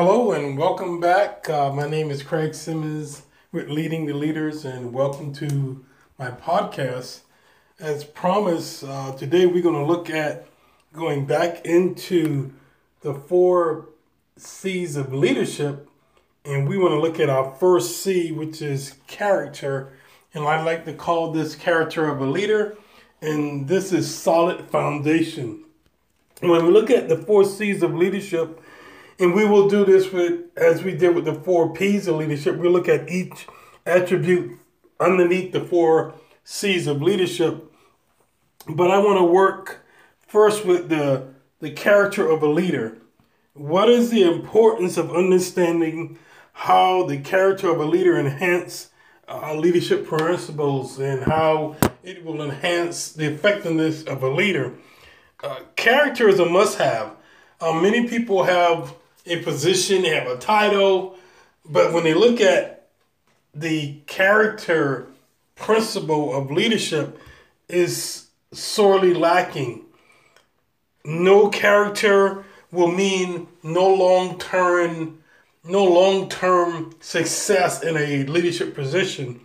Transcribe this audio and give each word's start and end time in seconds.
Hello 0.00 0.30
and 0.30 0.56
welcome 0.56 1.00
back. 1.00 1.50
Uh, 1.50 1.72
my 1.72 1.88
name 1.88 2.12
is 2.12 2.22
Craig 2.22 2.54
Simmons 2.54 3.22
with 3.50 3.68
Leading 3.68 4.06
the 4.06 4.12
Leaders, 4.12 4.64
and 4.64 4.92
welcome 4.92 5.32
to 5.32 5.84
my 6.16 6.30
podcast. 6.30 7.22
As 7.80 8.04
promised, 8.04 8.84
uh, 8.84 9.16
today 9.16 9.44
we're 9.44 9.60
going 9.60 9.74
to 9.74 9.84
look 9.84 10.08
at 10.08 10.46
going 10.92 11.26
back 11.26 11.66
into 11.66 12.52
the 13.00 13.12
four 13.12 13.88
C's 14.36 14.94
of 14.94 15.12
leadership, 15.12 15.88
and 16.44 16.68
we 16.68 16.78
want 16.78 16.92
to 16.92 17.00
look 17.00 17.18
at 17.18 17.28
our 17.28 17.52
first 17.56 18.00
C, 18.00 18.30
which 18.30 18.62
is 18.62 18.94
character. 19.08 19.92
And 20.32 20.44
I 20.44 20.62
like 20.62 20.84
to 20.84 20.92
call 20.92 21.32
this 21.32 21.56
character 21.56 22.08
of 22.08 22.20
a 22.20 22.24
leader, 22.24 22.78
and 23.20 23.66
this 23.66 23.92
is 23.92 24.14
solid 24.14 24.70
foundation. 24.70 25.64
When 26.40 26.66
we 26.66 26.70
look 26.70 26.88
at 26.88 27.08
the 27.08 27.16
four 27.16 27.44
C's 27.44 27.82
of 27.82 27.96
leadership, 27.96 28.62
and 29.18 29.34
we 29.34 29.44
will 29.44 29.68
do 29.68 29.84
this 29.84 30.12
with, 30.12 30.44
as 30.56 30.82
we 30.82 30.94
did 30.94 31.14
with 31.14 31.24
the 31.24 31.34
four 31.34 31.72
P's 31.72 32.06
of 32.06 32.16
leadership. 32.16 32.56
We 32.56 32.68
look 32.68 32.88
at 32.88 33.10
each 33.10 33.46
attribute 33.84 34.58
underneath 35.00 35.52
the 35.52 35.60
four 35.60 36.14
C's 36.44 36.86
of 36.86 37.02
leadership. 37.02 37.72
But 38.68 38.90
I 38.90 38.98
want 38.98 39.18
to 39.18 39.24
work 39.24 39.84
first 40.20 40.64
with 40.64 40.88
the, 40.88 41.28
the 41.60 41.70
character 41.70 42.28
of 42.28 42.42
a 42.42 42.48
leader. 42.48 42.98
What 43.54 43.88
is 43.88 44.10
the 44.10 44.22
importance 44.22 44.96
of 44.96 45.10
understanding 45.10 46.18
how 46.52 47.04
the 47.06 47.18
character 47.18 47.70
of 47.70 47.80
a 47.80 47.84
leader 47.84 48.18
enhance 48.18 48.90
uh, 49.26 49.54
leadership 49.54 50.06
principles 50.06 50.98
and 50.98 51.24
how 51.24 51.76
it 52.02 52.24
will 52.24 52.42
enhance 52.42 53.12
the 53.12 53.26
effectiveness 53.26 54.04
of 54.04 54.22
a 54.22 54.30
leader? 54.30 54.74
Uh, 55.42 55.60
character 55.76 56.28
is 56.28 56.38
a 56.38 56.46
must-have. 56.46 57.16
Uh, 57.60 57.72
many 57.72 58.08
people 58.08 58.44
have 58.44 58.94
a 59.30 59.42
position, 59.42 60.02
they 60.02 60.14
have 60.14 60.28
a 60.28 60.36
title, 60.36 61.16
but 61.64 61.92
when 61.92 62.04
they 62.04 62.14
look 62.14 62.40
at 62.40 62.88
the 63.54 63.94
character 64.06 65.08
principle 65.54 66.34
of 66.34 66.50
leadership 66.50 67.18
is 67.68 68.28
sorely 68.52 69.12
lacking. 69.12 69.84
No 71.04 71.48
character 71.48 72.44
will 72.70 72.90
mean 72.90 73.48
no 73.62 73.92
long 73.92 74.38
term 74.38 75.18
no 75.64 75.84
long 75.84 76.28
term 76.28 76.94
success 77.00 77.82
in 77.82 77.96
a 77.96 78.24
leadership 78.24 78.74
position. 78.74 79.40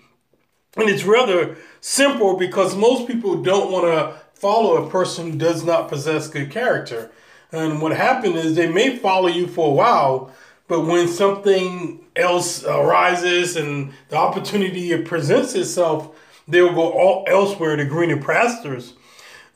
And 0.78 0.90
it's 0.90 1.04
rather 1.04 1.58
simple 1.82 2.38
because 2.38 2.76
most 2.76 3.08
people 3.08 3.42
don't 3.44 3.72
want 3.72 3.86
to 3.86 4.22
follow 4.34 4.86
a 4.86 4.90
person 4.90 5.32
who 5.32 5.38
does 5.38 5.64
not 5.64 5.90
possess 5.90 6.28
good 6.30 6.50
character. 6.50 7.12
And 7.54 7.82
what 7.82 7.96
happened 7.96 8.36
is 8.36 8.56
they 8.56 8.70
may 8.70 8.98
follow 8.98 9.28
you 9.28 9.48
for 9.48 9.70
a 9.70 9.74
while, 9.74 10.32
but 10.68 10.82
when 10.82 11.08
something 11.08 12.04
else 12.16 12.64
arises 12.66 13.56
and 13.56 13.94
the 14.10 14.18
opportunity 14.18 14.98
presents 15.04 15.54
itself, 15.54 16.10
they'll 16.48 16.74
go 16.74 16.92
all 16.92 17.24
elsewhere 17.28 17.76
to 17.76 17.86
greener 17.86 18.18
pastures. 18.18 18.94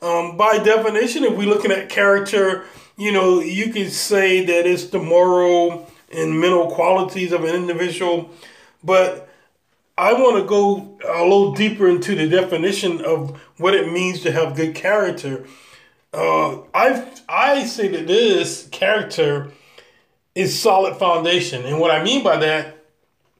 Um, 0.01 0.37
by 0.37 0.59
definition, 0.59 1.23
if 1.23 1.35
we're 1.35 1.49
looking 1.49 1.71
at 1.71 1.89
character, 1.89 2.65
you 2.97 3.11
know, 3.11 3.39
you 3.39 3.73
could 3.73 3.91
say 3.91 4.45
that 4.45 4.67
it's 4.67 4.85
the 4.85 4.99
moral 4.99 5.91
and 6.11 6.39
mental 6.39 6.69
qualities 6.69 7.31
of 7.31 7.43
an 7.43 7.55
individual, 7.55 8.29
but 8.83 9.27
I 9.97 10.13
want 10.13 10.37
to 10.37 10.47
go 10.47 10.99
a 11.03 11.23
little 11.23 11.53
deeper 11.53 11.87
into 11.87 12.13
the 12.13 12.29
definition 12.29 13.03
of 13.03 13.41
what 13.57 13.73
it 13.73 13.91
means 13.91 14.21
to 14.21 14.31
have 14.31 14.55
good 14.55 14.75
character. 14.75 15.47
Uh, 16.13 16.61
I 16.73 17.05
I 17.27 17.65
say 17.65 17.89
that 17.89 18.07
this 18.07 18.67
character 18.71 19.51
is 20.35 20.57
solid 20.57 20.97
foundation, 20.97 21.65
and 21.65 21.79
what 21.79 21.91
I 21.91 22.03
mean 22.03 22.23
by 22.23 22.37
that 22.37 22.77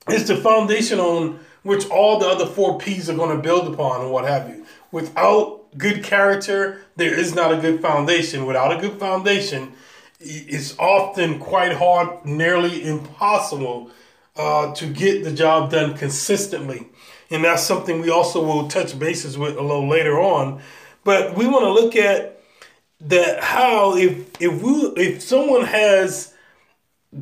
is 0.10 0.28
the 0.28 0.36
foundation 0.36 1.00
on 1.00 1.40
which 1.64 1.88
all 1.90 2.20
the 2.20 2.28
other 2.28 2.46
four 2.46 2.78
P's 2.78 3.10
are 3.10 3.16
going 3.16 3.36
to 3.36 3.42
build 3.42 3.74
upon, 3.74 4.02
and 4.02 4.12
what 4.12 4.26
have 4.26 4.50
you. 4.50 4.66
Without 4.92 5.78
good 5.78 6.04
character, 6.04 6.82
there 6.96 7.14
is 7.14 7.36
not 7.36 7.54
a 7.54 7.58
good 7.58 7.82
foundation. 7.82 8.46
Without 8.46 8.76
a 8.76 8.80
good 8.80 9.00
foundation, 9.00 9.74
it's 10.20 10.78
often 10.80 11.40
quite 11.40 11.74
hard, 11.74 12.26
nearly 12.26 12.86
impossible, 12.86 13.92
uh, 14.36 14.74
to 14.74 14.88
get 14.88 15.24
the 15.24 15.32
job 15.32 15.72
done 15.72 15.96
consistently. 15.98 16.88
And 17.30 17.44
that's 17.44 17.64
something 17.64 18.02
we 18.02 18.10
also 18.10 18.44
will 18.44 18.68
touch 18.68 18.98
bases 18.98 19.38
with 19.38 19.58
a 19.58 19.62
little 19.62 19.88
later 19.88 20.20
on. 20.20 20.62
But 21.04 21.36
we 21.36 21.46
want 21.48 21.64
to 21.64 21.72
look 21.72 21.96
at 21.96 22.37
that 23.02 23.44
how 23.44 23.96
if 23.96 24.42
if 24.42 24.62
we 24.62 24.72
if 24.98 25.22
someone 25.22 25.66
has 25.66 26.34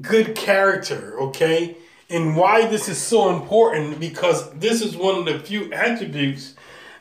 good 0.02 0.36
character, 0.36 1.20
okay, 1.20 1.78
and 2.10 2.36
why 2.36 2.68
this 2.68 2.88
is 2.88 2.98
so 2.98 3.36
important 3.36 4.00
because 4.00 4.52
this 4.54 4.82
is 4.82 4.96
one 4.96 5.16
of 5.16 5.26
the 5.26 5.40
few 5.40 5.72
attributes 5.74 6.56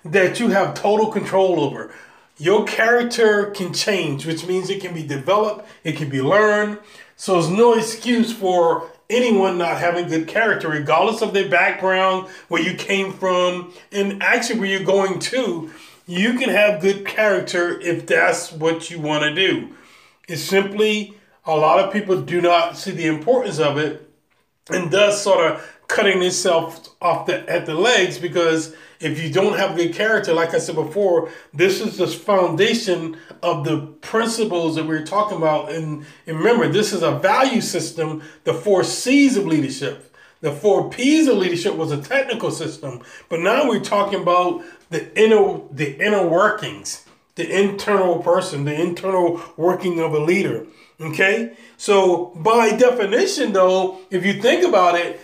that 0.05 0.41
you 0.41 0.49
have 0.49 0.75
total 0.75 1.11
control 1.11 1.61
over. 1.61 1.93
Your 2.37 2.65
character 2.65 3.51
can 3.51 3.73
change, 3.73 4.27
which 4.27 4.47
means 4.47 4.69
it 4.69 4.81
can 4.83 4.93
be 4.93 5.07
developed, 5.07 5.69
it 5.85 5.97
can 5.97 6.11
be 6.11 6.21
learned. 6.21 6.79
So 7.17 7.35
there's 7.35 7.49
no 7.49 7.75
excuse 7.75 8.33
for 8.33 8.91
anyone 9.09 9.57
not 9.57 9.79
having 9.79 10.09
good 10.09 10.27
character, 10.27 10.69
regardless 10.69 11.23
of 11.23 11.33
their 11.33 11.49
background, 11.49 12.29
where 12.49 12.63
you 12.63 12.75
came 12.75 13.13
from, 13.13 13.73
and 13.93 14.21
actually 14.23 14.59
where 14.59 14.69
you're 14.69 14.85
going 14.85 15.21
to 15.21 15.71
you 16.07 16.39
can 16.39 16.51
have 16.51 16.81
good 16.81 17.07
character 17.07 17.81
if 17.81 18.07
that's 18.07 18.53
what 18.53 18.91
you 18.91 19.01
want 19.01 19.25
to 19.25 19.35
do. 19.35 19.75
It's 20.29 20.43
simply 20.43 21.15
a 21.45 21.57
lot 21.57 21.85
of 21.85 21.93
people 21.93 22.21
do 22.21 22.41
not 22.41 22.77
see 22.77 22.91
the 22.91 23.07
importance 23.07 23.59
of 23.59 23.79
it 23.79 24.11
and 24.71 24.91
thus 24.91 25.23
sort 25.23 25.51
of 25.51 25.71
cutting 25.89 26.21
themselves 26.21 26.91
off 27.01 27.27
the 27.27 27.49
at 27.51 27.67
the 27.67 27.75
legs 27.75 28.19
because 28.19 28.75
if 29.01 29.23
you 29.23 29.31
don't 29.31 29.59
have 29.59 29.77
good 29.77 29.95
character, 29.95 30.33
like 30.33 30.55
I 30.55 30.59
said 30.59 30.77
before, 30.77 31.31
this 31.53 31.81
is 31.81 31.99
the 31.99 32.07
foundation 32.07 33.19
of 33.43 33.65
the 33.65 33.79
principles 34.01 34.77
that 34.77 34.85
we 34.85 34.97
we're 34.97 35.05
talking 35.05 35.37
about. 35.37 35.71
And, 35.71 36.07
and 36.27 36.39
remember, 36.39 36.69
this 36.69 36.93
is 36.93 37.03
a 37.03 37.19
value 37.19 37.61
system, 37.61 38.23
the 38.45 38.55
four 38.55 38.83
C's 38.83 39.37
of 39.37 39.47
leadership. 39.47 40.14
The 40.45 40.53
four 40.53 40.91
P's 40.91 41.27
of 41.27 41.39
leadership 41.39 41.75
was 41.75 41.91
a 41.91 42.03
technical 42.03 42.51
system, 42.51 43.01
but 43.31 43.41
now 43.41 43.67
we're 43.67 43.81
talking 43.81 44.21
about 44.21 44.63
the 44.91 45.03
inner 45.19 45.63
the 45.71 45.97
inner 45.99 46.29
workings, 46.29 47.07
the 47.37 47.51
internal 47.51 48.19
person, 48.19 48.67
the 48.67 48.79
internal 48.79 49.41
working 49.57 50.01
of 50.01 50.13
a 50.13 50.19
leader. 50.19 50.67
Okay? 51.01 51.57
So 51.79 52.27
by 52.37 52.77
definition 52.77 53.55
though, 53.55 54.01
if 54.11 54.27
you 54.27 54.43
think 54.43 54.69
about 54.69 54.97
it, 54.97 55.19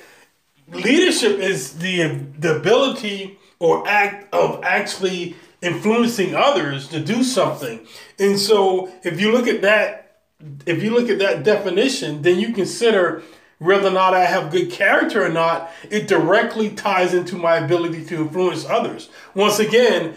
leadership 0.72 1.38
is 1.38 1.74
the 1.74 2.14
the 2.38 2.56
ability 2.56 3.38
or 3.58 3.86
act 3.86 4.32
of 4.32 4.64
actually 4.64 5.36
influencing 5.60 6.34
others 6.34 6.88
to 6.88 6.98
do 6.98 7.22
something. 7.22 7.86
And 8.18 8.38
so 8.38 8.90
if 9.04 9.20
you 9.20 9.32
look 9.32 9.46
at 9.46 9.60
that 9.60 10.16
if 10.64 10.82
you 10.82 10.92
look 10.92 11.10
at 11.10 11.18
that 11.18 11.44
definition, 11.44 12.22
then 12.22 12.40
you 12.40 12.54
consider 12.54 13.22
whether 13.60 13.88
or 13.88 13.92
not 13.92 14.14
I 14.14 14.24
have 14.24 14.50
good 14.50 14.70
character 14.70 15.22
or 15.22 15.28
not, 15.28 15.70
it 15.90 16.08
directly 16.08 16.70
ties 16.70 17.12
into 17.12 17.36
my 17.36 17.56
ability 17.56 18.06
to 18.06 18.22
influence 18.22 18.64
others. 18.64 19.10
Once 19.34 19.58
again, 19.58 20.14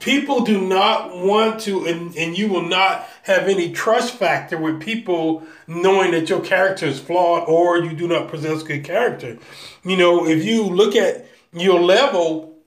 people 0.00 0.40
do 0.40 0.60
not 0.60 1.16
want 1.16 1.60
to, 1.60 1.86
and, 1.86 2.14
and 2.16 2.36
you 2.36 2.48
will 2.48 2.68
not 2.68 3.06
have 3.22 3.44
any 3.44 3.70
trust 3.72 4.16
factor 4.16 4.58
with 4.58 4.80
people 4.80 5.44
knowing 5.68 6.10
that 6.10 6.28
your 6.28 6.40
character 6.40 6.86
is 6.86 6.98
flawed 6.98 7.48
or 7.48 7.78
you 7.78 7.92
do 7.92 8.08
not 8.08 8.26
possess 8.26 8.64
good 8.64 8.82
character. 8.82 9.38
You 9.84 9.96
know, 9.96 10.26
if 10.26 10.44
you 10.44 10.64
look 10.64 10.96
at 10.96 11.28
your 11.52 11.80
level, 11.80 12.58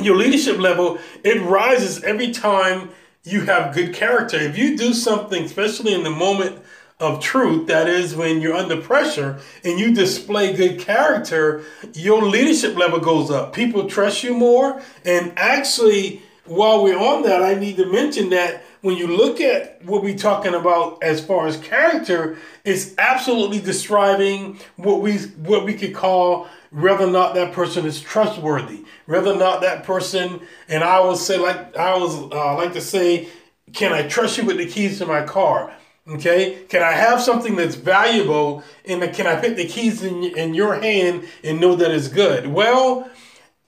your 0.00 0.16
leadership 0.16 0.58
level, 0.58 0.98
it 1.22 1.42
rises 1.42 2.02
every 2.04 2.30
time 2.30 2.88
you 3.22 3.42
have 3.42 3.74
good 3.74 3.94
character. 3.94 4.38
If 4.38 4.56
you 4.56 4.78
do 4.78 4.94
something, 4.94 5.44
especially 5.44 5.92
in 5.92 6.04
the 6.04 6.10
moment 6.10 6.61
of 7.02 7.20
truth, 7.20 7.66
that 7.66 7.88
is 7.88 8.14
when 8.14 8.40
you're 8.40 8.54
under 8.54 8.80
pressure 8.80 9.40
and 9.64 9.78
you 9.78 9.92
display 9.92 10.54
good 10.54 10.78
character, 10.78 11.64
your 11.94 12.22
leadership 12.22 12.76
level 12.76 13.00
goes 13.00 13.30
up. 13.30 13.52
People 13.52 13.88
trust 13.88 14.22
you 14.22 14.34
more. 14.34 14.80
And 15.04 15.32
actually, 15.36 16.22
while 16.46 16.82
we're 16.82 16.98
on 16.98 17.24
that, 17.24 17.42
I 17.42 17.54
need 17.54 17.76
to 17.76 17.86
mention 17.86 18.30
that 18.30 18.64
when 18.82 18.96
you 18.96 19.06
look 19.08 19.40
at 19.40 19.84
what 19.84 20.02
we're 20.02 20.16
talking 20.16 20.54
about 20.54 21.02
as 21.02 21.24
far 21.24 21.46
as 21.46 21.56
character, 21.56 22.36
it's 22.64 22.94
absolutely 22.98 23.60
describing 23.60 24.58
what 24.76 25.00
we 25.00 25.18
what 25.18 25.64
we 25.64 25.74
could 25.74 25.94
call 25.94 26.48
whether 26.70 27.04
or 27.04 27.10
not 27.10 27.34
that 27.34 27.52
person 27.52 27.84
is 27.84 28.00
trustworthy, 28.00 28.84
whether 29.06 29.32
or 29.32 29.36
not 29.36 29.60
that 29.60 29.84
person, 29.84 30.40
and 30.68 30.82
I 30.82 31.00
will 31.00 31.16
say 31.16 31.38
like 31.38 31.76
I 31.76 31.96
was 31.96 32.16
uh, 32.32 32.56
like 32.56 32.72
to 32.72 32.80
say, 32.80 33.28
can 33.72 33.92
I 33.92 34.08
trust 34.08 34.38
you 34.38 34.44
with 34.44 34.56
the 34.56 34.66
keys 34.66 34.98
to 34.98 35.06
my 35.06 35.24
car? 35.24 35.72
Okay, 36.08 36.64
can 36.68 36.82
I 36.82 36.92
have 36.92 37.20
something 37.20 37.54
that's 37.54 37.76
valuable 37.76 38.64
and 38.84 39.00
can 39.14 39.28
I 39.28 39.36
put 39.36 39.54
the 39.56 39.68
keys 39.68 40.02
in, 40.02 40.24
in 40.36 40.52
your 40.52 40.74
hand 40.74 41.28
and 41.44 41.60
know 41.60 41.76
that 41.76 41.92
it's 41.92 42.08
good? 42.08 42.48
Well, 42.48 43.08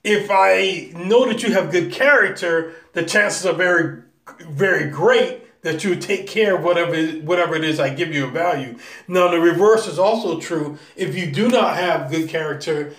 if 0.03 0.29
I 0.29 0.91
know 0.93 1.27
that 1.27 1.43
you 1.43 1.53
have 1.53 1.71
good 1.71 1.93
character, 1.93 2.73
the 2.91 3.03
chances 3.03 3.45
are 3.45 3.53
very, 3.53 4.03
very 4.41 4.89
great 4.89 5.43
that 5.61 5.83
you 5.83 5.95
take 5.95 6.27
care 6.27 6.57
of 6.57 6.63
whatever 6.63 6.95
whatever 7.21 7.55
it 7.55 7.63
is 7.63 7.79
I 7.79 7.89
give 7.89 8.13
you 8.13 8.25
a 8.25 8.29
value. 8.29 8.77
Now 9.07 9.29
the 9.29 9.39
reverse 9.39 9.87
is 9.87 9.97
also 9.97 10.39
true. 10.39 10.77
If 10.95 11.15
you 11.15 11.31
do 11.31 11.47
not 11.47 11.77
have 11.77 12.11
good 12.11 12.29
character, 12.29 12.93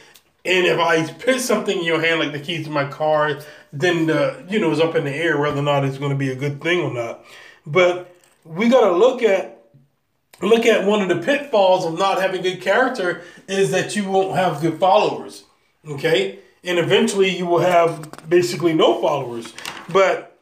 and 0.45 0.67
if 0.67 0.81
I 0.81 1.07
put 1.13 1.41
something 1.41 1.79
in 1.79 1.85
your 1.85 2.01
hand 2.01 2.21
like 2.21 2.33
the 2.33 2.41
keys 2.41 2.65
to 2.65 2.71
my 2.71 2.89
car, 2.89 3.39
then 3.73 4.07
the 4.07 4.45
you 4.49 4.59
know 4.59 4.73
it's 4.73 4.81
up 4.81 4.97
in 4.97 5.05
the 5.05 5.15
air 5.15 5.39
whether 5.39 5.61
or 5.61 5.63
not 5.63 5.85
it's 5.85 5.99
going 5.99 6.11
to 6.11 6.17
be 6.17 6.31
a 6.31 6.35
good 6.35 6.61
thing 6.61 6.81
or 6.81 6.93
not. 6.93 7.25
But 7.65 8.16
we 8.49 8.69
got 8.69 8.89
to 8.89 8.97
look 8.97 9.23
at 9.23 9.57
look 10.43 10.67
at 10.67 10.87
one 10.87 11.03
of 11.03 11.09
the 11.09 11.25
pitfalls 11.25 11.85
of 11.85 11.99
not 11.99 12.21
having 12.21 12.43
good 12.43 12.61
character 12.61 13.23
is 13.49 13.71
that 13.71 13.97
you 13.97 14.09
won't 14.09 14.37
have 14.37 14.61
good 14.61 14.79
followers. 14.79 15.45
Okay? 15.89 16.41
And 16.63 16.79
eventually 16.79 17.37
you 17.37 17.47
will 17.47 17.61
have 17.61 18.29
basically 18.29 18.75
no 18.75 19.01
followers. 19.01 19.55
But 19.89 20.39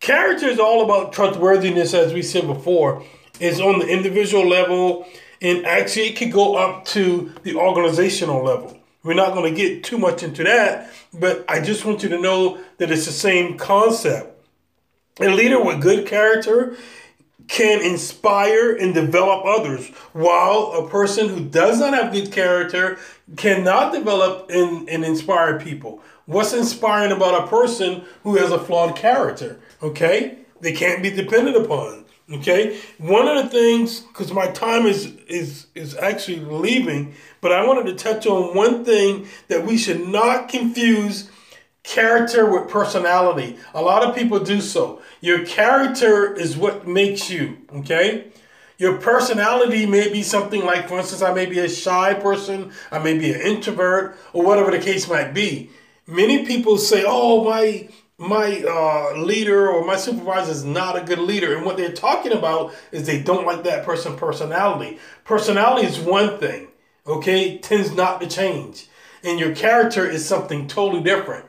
character 0.00 0.46
is 0.46 0.58
all 0.58 0.84
about 0.84 1.12
trustworthiness, 1.12 1.94
as 1.94 2.12
we 2.12 2.22
said 2.22 2.46
before. 2.46 3.04
It's 3.40 3.60
on 3.60 3.78
the 3.78 3.86
individual 3.86 4.46
level, 4.46 5.06
and 5.40 5.64
actually 5.64 6.08
it 6.08 6.16
could 6.16 6.32
go 6.32 6.56
up 6.56 6.84
to 6.86 7.32
the 7.42 7.54
organizational 7.54 8.44
level. 8.44 8.78
We're 9.02 9.14
not 9.14 9.34
going 9.34 9.52
to 9.52 9.60
get 9.60 9.82
too 9.82 9.98
much 9.98 10.22
into 10.22 10.44
that, 10.44 10.90
but 11.12 11.44
I 11.48 11.60
just 11.60 11.84
want 11.84 12.02
you 12.02 12.08
to 12.10 12.20
know 12.20 12.58
that 12.78 12.90
it's 12.90 13.06
the 13.06 13.12
same 13.12 13.56
concept. 13.56 14.28
A 15.20 15.28
leader 15.28 15.62
with 15.62 15.80
good 15.80 16.06
character 16.06 16.76
can 17.48 17.80
inspire 17.82 18.74
and 18.74 18.94
develop 18.94 19.44
others, 19.44 19.88
while 20.12 20.72
a 20.72 20.88
person 20.88 21.28
who 21.28 21.40
does 21.44 21.80
not 21.80 21.94
have 21.94 22.12
good 22.12 22.32
character 22.32 22.98
cannot 23.36 23.92
develop 23.92 24.50
and, 24.50 24.88
and 24.88 25.04
inspire 25.04 25.58
people. 25.58 26.02
What's 26.26 26.52
inspiring 26.52 27.12
about 27.12 27.44
a 27.44 27.46
person 27.48 28.04
who 28.22 28.36
has 28.36 28.52
a 28.52 28.58
flawed 28.58 28.96
character? 28.96 29.60
Okay? 29.82 30.38
They 30.60 30.72
can't 30.72 31.02
be 31.02 31.10
depended 31.10 31.56
upon. 31.56 32.04
Okay? 32.32 32.78
One 32.98 33.26
of 33.26 33.42
the 33.42 33.50
things, 33.50 34.00
because 34.00 34.32
my 34.32 34.46
time 34.46 34.86
is 34.86 35.16
is 35.26 35.66
is 35.74 35.96
actually 35.96 36.40
leaving, 36.40 37.14
but 37.40 37.52
I 37.52 37.66
wanted 37.66 37.86
to 37.86 37.94
touch 37.94 38.26
on 38.26 38.54
one 38.54 38.84
thing 38.84 39.26
that 39.48 39.66
we 39.66 39.76
should 39.76 40.06
not 40.06 40.48
confuse 40.48 41.28
character 41.82 42.48
with 42.50 42.70
personality. 42.70 43.58
A 43.74 43.82
lot 43.82 44.04
of 44.04 44.14
people 44.14 44.38
do 44.38 44.60
so. 44.60 45.02
Your 45.20 45.44
character 45.44 46.32
is 46.34 46.56
what 46.56 46.86
makes 46.86 47.30
you, 47.30 47.58
okay? 47.76 48.32
Your 48.78 48.98
personality 48.98 49.86
may 49.86 50.12
be 50.12 50.22
something 50.22 50.64
like, 50.64 50.88
for 50.88 50.98
instance, 50.98 51.22
I 51.22 51.32
may 51.32 51.46
be 51.46 51.58
a 51.60 51.68
shy 51.68 52.14
person, 52.14 52.72
I 52.90 52.98
may 52.98 53.18
be 53.18 53.32
an 53.32 53.40
introvert, 53.40 54.16
or 54.32 54.44
whatever 54.44 54.70
the 54.70 54.78
case 54.78 55.08
might 55.08 55.34
be. 55.34 55.70
Many 56.06 56.44
people 56.46 56.78
say, 56.78 57.04
oh, 57.06 57.44
my 57.44 57.88
my 58.18 58.62
uh, 58.62 59.18
leader 59.20 59.68
or 59.68 59.84
my 59.84 59.96
supervisor 59.96 60.52
is 60.52 60.64
not 60.64 60.96
a 60.96 61.04
good 61.04 61.18
leader. 61.18 61.56
And 61.56 61.66
what 61.66 61.76
they're 61.76 61.92
talking 61.92 62.32
about 62.32 62.72
is 62.92 63.04
they 63.04 63.20
don't 63.20 63.46
like 63.46 63.64
that 63.64 63.84
person 63.84 64.16
personality. 64.16 64.98
Personality 65.24 65.88
is 65.88 65.98
one 65.98 66.38
thing, 66.38 66.68
okay? 67.06 67.58
tends 67.58 67.90
not 67.92 68.20
to 68.20 68.28
change. 68.28 68.86
And 69.24 69.40
your 69.40 69.54
character 69.54 70.08
is 70.08 70.24
something 70.24 70.68
totally 70.68 71.02
different. 71.02 71.46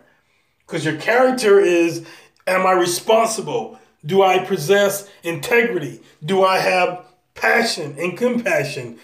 Because 0.65 0.86
your 0.86 0.98
character 0.98 1.60
is 1.60 2.06
am 2.48 2.65
I 2.65 2.71
responsible? 2.71 3.80
Do 4.06 4.21
I 4.21 4.39
possess 4.39 5.10
integrity? 5.24 6.01
Do 6.24 6.44
I 6.44 6.57
have 6.60 7.06
passion 7.36 7.95
and 7.98 8.18
compassion? 8.18 9.00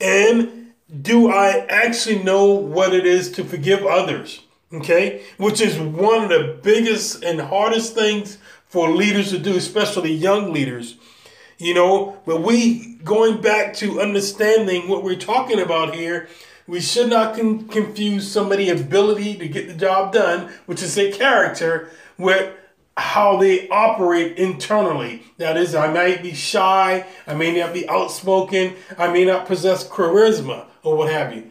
And 0.00 0.72
do 1.00 1.30
I 1.30 1.66
actually 1.68 2.22
know 2.22 2.46
what 2.46 2.92
it 2.92 3.06
is 3.06 3.30
to 3.32 3.44
forgive 3.44 3.86
others? 3.86 4.42
Okay, 4.74 5.22
which 5.36 5.60
is 5.60 5.78
one 5.78 6.24
of 6.24 6.28
the 6.30 6.58
biggest 6.62 7.22
and 7.22 7.40
hardest 7.40 7.94
things 7.94 8.38
for 8.66 8.90
leaders 8.90 9.30
to 9.30 9.38
do, 9.38 9.54
especially 9.54 10.12
young 10.12 10.50
leaders. 10.52 10.96
You 11.58 11.74
know, 11.74 12.16
but 12.26 12.42
we 12.42 12.96
going 13.04 13.40
back 13.40 13.74
to 13.74 14.00
understanding 14.00 14.88
what 14.88 15.04
we're 15.04 15.16
talking 15.16 15.60
about 15.60 15.94
here 15.94 16.28
we 16.66 16.80
should 16.80 17.10
not 17.10 17.36
con- 17.36 17.68
confuse 17.68 18.30
somebody's 18.30 18.80
ability 18.80 19.36
to 19.36 19.48
get 19.48 19.68
the 19.68 19.74
job 19.74 20.12
done, 20.12 20.52
which 20.66 20.82
is 20.82 20.94
their 20.94 21.12
character, 21.12 21.90
with 22.18 22.54
how 22.96 23.36
they 23.38 23.68
operate 23.68 24.36
internally. 24.36 25.22
That 25.38 25.56
is, 25.56 25.74
I 25.74 25.92
might 25.92 26.22
be 26.22 26.34
shy, 26.34 27.06
I 27.26 27.34
may 27.34 27.58
not 27.58 27.72
be 27.72 27.88
outspoken, 27.88 28.74
I 28.98 29.12
may 29.12 29.24
not 29.24 29.46
possess 29.46 29.88
charisma 29.88 30.66
or 30.82 30.96
what 30.96 31.10
have 31.10 31.34
you. 31.34 31.50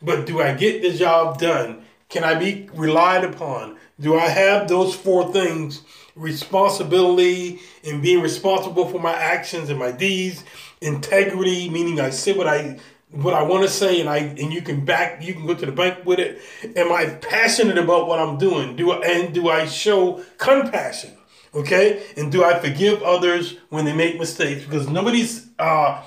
But 0.00 0.26
do 0.26 0.40
I 0.40 0.54
get 0.54 0.82
the 0.82 0.92
job 0.92 1.38
done? 1.38 1.84
Can 2.08 2.24
I 2.24 2.34
be 2.34 2.68
relied 2.72 3.24
upon? 3.24 3.76
Do 4.00 4.16
I 4.16 4.28
have 4.28 4.68
those 4.68 4.94
four 4.94 5.32
things 5.32 5.82
responsibility 6.14 7.60
and 7.86 8.02
being 8.02 8.20
responsible 8.20 8.88
for 8.88 8.98
my 8.98 9.12
actions 9.12 9.70
and 9.70 9.78
my 9.78 9.92
deeds, 9.92 10.44
integrity, 10.80 11.70
meaning 11.70 12.00
I 12.00 12.10
say 12.10 12.32
what 12.32 12.48
I 12.48 12.78
what 13.10 13.34
I 13.34 13.42
want 13.42 13.62
to 13.62 13.68
say 13.68 14.00
and 14.00 14.08
I 14.08 14.18
and 14.18 14.52
you 14.52 14.60
can 14.60 14.84
back 14.84 15.22
you 15.22 15.32
can 15.32 15.46
go 15.46 15.54
to 15.54 15.66
the 15.66 15.72
bank 15.72 16.04
with 16.04 16.18
it. 16.18 16.40
Am 16.76 16.92
I 16.92 17.06
passionate 17.06 17.78
about 17.78 18.06
what 18.06 18.18
I'm 18.18 18.38
doing? 18.38 18.76
Do 18.76 18.92
I, 18.92 19.06
and 19.06 19.34
do 19.34 19.48
I 19.48 19.66
show 19.66 20.22
compassion? 20.36 21.12
Okay? 21.54 22.02
And 22.16 22.30
do 22.30 22.44
I 22.44 22.58
forgive 22.58 23.02
others 23.02 23.56
when 23.70 23.84
they 23.84 23.94
make 23.94 24.18
mistakes? 24.18 24.64
Because 24.64 24.88
nobody's 24.88 25.48
uh 25.58 26.02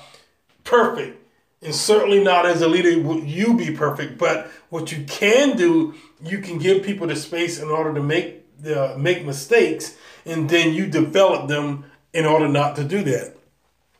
perfect. 0.64 1.18
And 1.60 1.74
certainly 1.74 2.22
not 2.22 2.46
as 2.46 2.60
a 2.62 2.68
leader 2.68 3.00
would 3.00 3.24
you 3.24 3.54
be 3.54 3.72
perfect, 3.72 4.18
but 4.18 4.50
what 4.68 4.90
you 4.90 5.04
can 5.04 5.56
do, 5.56 5.94
you 6.24 6.38
can 6.38 6.58
give 6.58 6.82
people 6.82 7.06
the 7.06 7.16
space 7.16 7.60
in 7.60 7.68
order 7.68 7.94
to 7.94 8.02
make 8.02 8.60
the 8.60 8.96
make 8.96 9.24
mistakes 9.24 9.96
and 10.24 10.48
then 10.48 10.72
you 10.72 10.86
develop 10.86 11.48
them 11.48 11.84
in 12.12 12.24
order 12.24 12.48
not 12.48 12.76
to 12.76 12.84
do 12.84 13.02
that. 13.02 13.34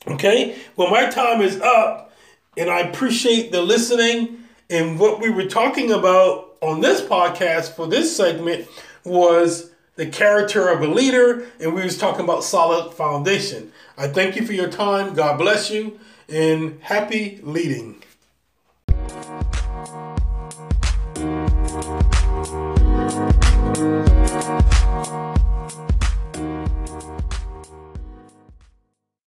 Okay? 0.06 0.56
Well, 0.76 0.90
my 0.90 1.08
time 1.08 1.40
is 1.40 1.60
up. 1.60 2.11
And 2.56 2.70
I 2.70 2.80
appreciate 2.80 3.52
the 3.52 3.62
listening. 3.62 4.44
And 4.68 4.98
what 4.98 5.20
we 5.20 5.30
were 5.30 5.46
talking 5.46 5.90
about 5.90 6.56
on 6.60 6.80
this 6.80 7.00
podcast 7.00 7.74
for 7.74 7.86
this 7.86 8.14
segment 8.14 8.66
was 9.04 9.70
the 9.96 10.06
character 10.06 10.68
of 10.68 10.80
a 10.80 10.86
leader, 10.86 11.46
and 11.60 11.74
we 11.74 11.82
was 11.82 11.98
talking 11.98 12.24
about 12.24 12.44
solid 12.44 12.94
foundation. 12.94 13.72
I 13.98 14.08
thank 14.08 14.36
you 14.36 14.46
for 14.46 14.52
your 14.52 14.70
time. 14.70 15.14
God 15.14 15.38
bless 15.38 15.70
you, 15.70 15.98
and 16.28 16.80
happy 16.80 17.40
leading. 17.42 18.02